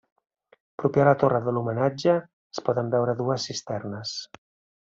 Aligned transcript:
Proper 0.83 1.01
a 1.03 1.05
la 1.09 1.13
torre 1.25 1.41
de 1.47 1.53
l'homenatge 1.57 2.15
es 2.57 2.65
poden 2.71 2.91
veure 2.97 3.17
dues 3.23 3.49
cisternes. 3.51 4.19